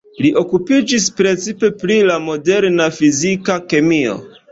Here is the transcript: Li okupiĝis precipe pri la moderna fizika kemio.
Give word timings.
Li 0.25 0.29
okupiĝis 0.41 1.03
precipe 1.19 1.69
pri 1.83 1.97
la 2.11 2.15
moderna 2.29 2.87
fizika 2.97 3.59
kemio. 3.75 4.17